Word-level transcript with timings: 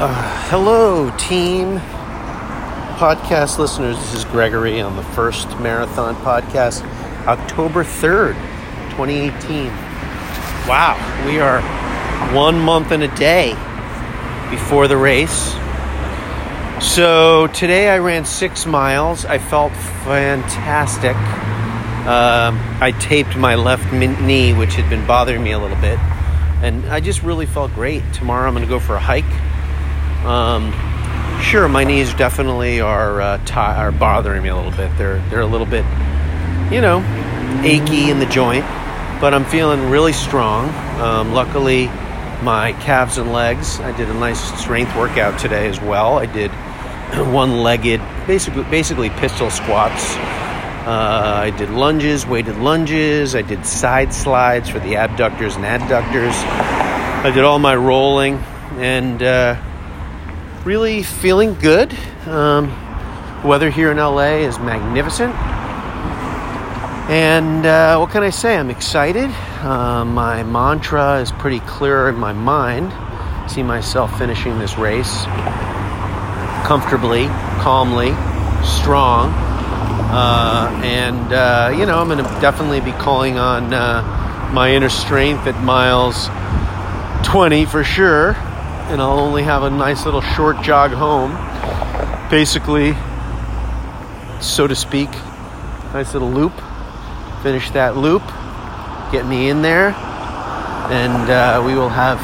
Uh, 0.00 0.46
hello, 0.48 1.10
team 1.18 1.76
podcast 3.00 3.58
listeners. 3.58 3.96
This 3.96 4.14
is 4.14 4.24
Gregory 4.26 4.80
on 4.80 4.94
the 4.94 5.02
first 5.02 5.48
marathon 5.58 6.14
podcast, 6.14 6.84
October 7.26 7.82
3rd, 7.82 8.34
2018. 8.90 9.66
Wow, 10.68 10.94
we 11.26 11.40
are 11.40 11.60
one 12.32 12.60
month 12.60 12.92
and 12.92 13.02
a 13.02 13.14
day 13.16 13.54
before 14.50 14.86
the 14.86 14.96
race. 14.96 15.52
So 16.80 17.48
today 17.48 17.88
I 17.88 17.98
ran 17.98 18.24
six 18.24 18.66
miles. 18.66 19.24
I 19.24 19.38
felt 19.38 19.72
fantastic. 20.04 21.16
Um, 22.06 22.56
I 22.80 22.94
taped 23.00 23.36
my 23.36 23.56
left 23.56 23.92
knee, 23.92 24.52
which 24.52 24.74
had 24.74 24.88
been 24.88 25.04
bothering 25.08 25.42
me 25.42 25.50
a 25.50 25.58
little 25.58 25.80
bit, 25.80 25.98
and 26.62 26.86
I 26.86 27.00
just 27.00 27.24
really 27.24 27.46
felt 27.46 27.74
great. 27.74 28.04
Tomorrow 28.12 28.46
I'm 28.46 28.54
going 28.54 28.64
to 28.64 28.70
go 28.70 28.78
for 28.78 28.94
a 28.94 29.00
hike 29.00 29.24
um, 30.24 30.72
sure, 31.40 31.68
my 31.68 31.84
knees 31.84 32.12
definitely 32.14 32.80
are 32.80 33.20
uh, 33.20 33.38
t- 33.44 33.54
are 33.54 33.92
bothering 33.92 34.42
me 34.42 34.48
a 34.48 34.56
little 34.56 34.72
bit. 34.72 34.96
They're 34.98 35.20
they're 35.30 35.40
a 35.40 35.46
little 35.46 35.66
bit, 35.66 35.84
you 36.72 36.80
know, 36.80 37.00
achy 37.64 38.10
in 38.10 38.18
the 38.18 38.26
joint, 38.26 38.64
but 39.20 39.32
I'm 39.32 39.44
feeling 39.44 39.90
really 39.90 40.12
strong. 40.12 40.68
Um, 41.00 41.32
luckily, 41.32 41.86
my 42.42 42.74
calves 42.80 43.18
and 43.18 43.32
legs. 43.32 43.78
I 43.80 43.96
did 43.96 44.08
a 44.08 44.14
nice 44.14 44.40
strength 44.60 44.94
workout 44.96 45.38
today 45.38 45.68
as 45.68 45.80
well. 45.80 46.18
I 46.18 46.26
did 46.26 46.50
one-legged, 47.32 48.00
basically 48.26 48.64
basically 48.64 49.10
pistol 49.10 49.50
squats. 49.50 50.16
Uh, 50.86 51.42
I 51.44 51.50
did 51.50 51.70
lunges, 51.70 52.26
weighted 52.26 52.56
lunges. 52.56 53.34
I 53.34 53.42
did 53.42 53.64
side 53.66 54.12
slides 54.12 54.68
for 54.68 54.78
the 54.80 54.96
abductors 54.96 55.54
and 55.54 55.64
adductors. 55.64 56.32
I 57.24 57.30
did 57.30 57.44
all 57.44 57.60
my 57.60 57.76
rolling 57.76 58.34
and. 58.78 59.22
Uh, 59.22 59.62
really 60.68 61.02
feeling 61.02 61.54
good. 61.54 61.90
Um, 62.26 62.68
weather 63.42 63.70
here 63.70 63.90
in 63.90 63.96
LA 63.96 64.44
is 64.44 64.58
magnificent. 64.58 65.34
And 67.08 67.64
uh, 67.64 67.96
what 67.96 68.10
can 68.10 68.22
I 68.22 68.28
say? 68.28 68.54
I'm 68.54 68.68
excited. 68.68 69.30
Uh, 69.62 70.04
my 70.04 70.42
mantra 70.42 71.20
is 71.22 71.32
pretty 71.32 71.60
clear 71.60 72.10
in 72.10 72.16
my 72.16 72.34
mind. 72.34 72.92
I 72.92 73.46
see 73.46 73.62
myself 73.62 74.18
finishing 74.18 74.58
this 74.58 74.76
race 74.76 75.24
comfortably, 76.68 77.28
calmly, 77.64 78.10
strong. 78.62 79.32
Uh, 80.12 80.82
and, 80.84 81.32
uh, 81.32 81.74
you 81.78 81.86
know, 81.86 81.98
I'm 81.98 82.08
going 82.08 82.22
to 82.22 82.40
definitely 82.42 82.82
be 82.82 82.92
calling 82.92 83.38
on 83.38 83.72
uh, 83.72 84.50
my 84.52 84.74
inner 84.74 84.90
strength 84.90 85.46
at 85.46 85.58
miles 85.64 86.28
20 87.26 87.64
for 87.64 87.82
sure 87.82 88.36
and 88.88 89.02
I'll 89.02 89.20
only 89.20 89.42
have 89.42 89.64
a 89.64 89.70
nice 89.70 90.06
little 90.06 90.22
short 90.22 90.62
jog 90.62 90.92
home. 90.92 91.32
Basically, 92.30 92.94
so 94.40 94.66
to 94.66 94.74
speak, 94.74 95.10
nice 95.92 96.14
little 96.14 96.30
loop. 96.30 96.52
Finish 97.42 97.70
that 97.72 97.96
loop, 97.96 98.22
get 99.12 99.26
me 99.26 99.50
in 99.50 99.62
there, 99.62 99.90
and 100.90 101.30
uh, 101.30 101.62
we 101.64 101.74
will 101.74 101.90
have 101.90 102.18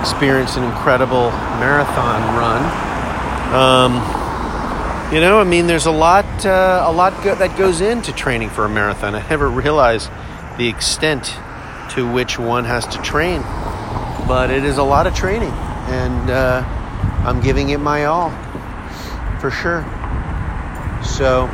experienced 0.00 0.56
an 0.56 0.64
incredible 0.64 1.30
marathon 1.60 2.22
run. 2.36 2.62
Um, 3.54 5.12
you 5.14 5.20
know, 5.20 5.38
I 5.38 5.44
mean, 5.44 5.66
there's 5.66 5.86
a 5.86 5.92
lot, 5.92 6.24
uh, 6.44 6.84
a 6.86 6.92
lot 6.92 7.22
go- 7.22 7.34
that 7.34 7.56
goes 7.56 7.80
into 7.80 8.12
training 8.12 8.50
for 8.50 8.64
a 8.64 8.68
marathon. 8.68 9.14
I 9.14 9.28
never 9.28 9.48
realized 9.48 10.10
the 10.56 10.68
extent 10.68 11.36
to 11.90 12.10
which 12.10 12.38
one 12.38 12.64
has 12.64 12.86
to 12.88 12.98
train 13.02 13.42
but 14.26 14.50
it 14.50 14.64
is 14.64 14.78
a 14.78 14.82
lot 14.82 15.06
of 15.06 15.14
training, 15.14 15.50
and 15.50 16.30
uh, 16.30 16.62
I'm 17.24 17.40
giving 17.40 17.70
it 17.70 17.78
my 17.78 18.04
all 18.04 18.30
for 19.40 19.50
sure. 19.50 19.82
So 21.04 21.46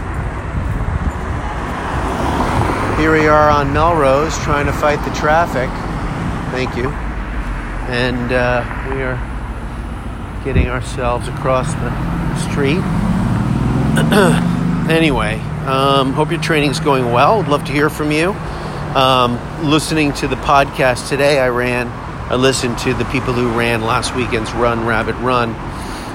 here 3.01 3.13
we 3.13 3.27
are 3.27 3.51
on 3.51 3.73
Melrose 3.73 4.37
trying 4.45 4.67
to 4.67 4.73
fight 4.73 5.05
the 5.05 5.13
traffic. 5.15 5.69
Thank 6.53 6.77
you. 6.77 6.89
And 7.89 8.31
uh, 8.31 8.63
we 8.95 9.03
are 9.03 9.19
getting 10.45 10.69
ourselves 10.69 11.27
across 11.29 11.73
the 11.75 12.51
street. 12.51 12.79
anyway, 14.91 15.41
um, 15.67 16.13
hope 16.13 16.31
your 16.31 16.41
training's 16.41 16.79
going 16.79 17.11
well. 17.11 17.39
Would 17.39 17.49
love 17.49 17.65
to 17.65 17.73
hear 17.73 17.91
from 17.91 18.13
you. 18.13 18.31
Um, 18.95 19.41
listening 19.69 20.13
to 20.15 20.29
the 20.29 20.37
podcast 20.37 21.09
today, 21.09 21.41
I 21.41 21.49
ran 21.49 21.89
I 22.31 22.37
listened 22.37 22.79
to 22.79 22.95
the 22.95 23.05
people 23.07 23.35
who 23.35 23.51
ran 23.59 23.83
last 23.83 24.15
weekend's 24.15 24.53
Run 24.53 24.87
Rabbit 24.87 25.17
Run, 25.17 25.51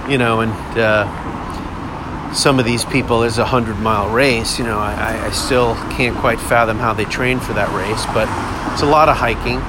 you 0.09 0.17
know, 0.17 0.39
and 0.39 0.53
uh, 0.79 2.33
some 2.33 2.57
of 2.57 2.63
these 2.63 2.85
people 2.85 3.23
is 3.23 3.37
a 3.37 3.43
hundred 3.43 3.79
mile 3.79 4.09
race. 4.09 4.57
You 4.57 4.63
know, 4.63 4.79
I, 4.79 5.25
I 5.25 5.31
still 5.31 5.75
can't 5.91 6.15
quite 6.15 6.39
fathom 6.39 6.77
how 6.77 6.93
they 6.93 7.03
train 7.03 7.41
for 7.41 7.51
that 7.51 7.67
race, 7.75 8.05
but 8.15 8.29
it's 8.71 8.81
a 8.81 8.85
lot 8.85 9.09
of 9.09 9.17
hiking 9.17 9.59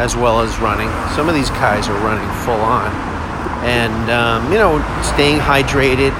as 0.00 0.16
well 0.16 0.40
as 0.40 0.58
running. 0.60 0.88
Some 1.14 1.28
of 1.28 1.34
these 1.34 1.50
guys 1.50 1.88
are 1.88 2.00
running 2.00 2.24
full 2.40 2.54
on, 2.54 2.88
and 3.62 4.10
um, 4.10 4.50
you 4.50 4.56
know, 4.56 4.80
staying 5.12 5.40
hydrated, 5.40 6.16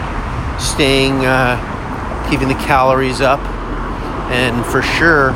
staying, 0.60 1.24
uh, 1.24 1.56
keeping 2.28 2.48
the 2.48 2.60
calories 2.68 3.22
up, 3.22 3.40
and 4.28 4.66
for 4.66 4.82
sure 4.82 5.32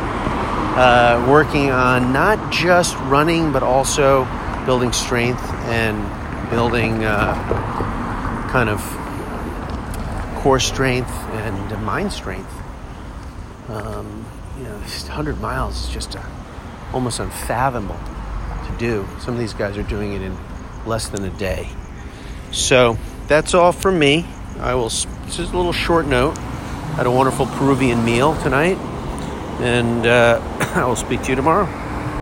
uh, 0.76 1.26
working 1.26 1.70
on 1.70 2.12
not 2.12 2.52
just 2.52 2.94
running, 3.04 3.50
but 3.50 3.62
also 3.62 4.26
building 4.66 4.92
strength 4.92 5.42
and 5.68 6.50
building 6.50 7.02
uh, 7.02 7.34
kind 8.50 8.68
of 8.68 8.82
core 10.42 10.60
strength 10.60 11.10
and 11.10 11.84
mind 11.84 12.12
strength. 12.12 12.52
Um, 13.68 14.26
you 14.58 14.64
know, 14.64 14.76
100 14.76 15.40
miles 15.40 15.86
is 15.86 15.94
just 15.94 16.14
a, 16.14 16.22
almost 16.92 17.20
unfathomable 17.20 17.98
to 18.66 18.76
do. 18.78 19.06
Some 19.20 19.32
of 19.32 19.40
these 19.40 19.54
guys 19.54 19.78
are 19.78 19.82
doing 19.82 20.12
it 20.12 20.20
in 20.20 20.36
less 20.84 21.08
than 21.08 21.24
a 21.24 21.30
day. 21.30 21.70
So 22.52 22.98
that's 23.28 23.54
all 23.54 23.72
from 23.72 23.98
me. 23.98 24.26
I 24.58 24.74
will. 24.74 24.90
This 24.90 25.38
is 25.38 25.50
a 25.52 25.56
little 25.56 25.72
short 25.72 26.06
note. 26.06 26.36
Had 26.96 27.06
a 27.06 27.10
wonderful 27.10 27.46
Peruvian 27.46 28.04
meal 28.04 28.38
tonight 28.42 28.78
and 29.60 30.06
uh, 30.06 30.40
I 30.74 30.84
will 30.84 30.96
speak 30.96 31.22
to 31.22 31.30
you 31.30 31.36
tomorrow. 31.36 31.85